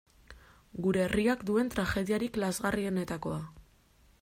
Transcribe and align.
Gure 0.85 1.03
herriak 1.07 1.43
duen 1.51 1.69
tragediarik 1.75 2.41
lazgarrienetakoa. 2.45 3.39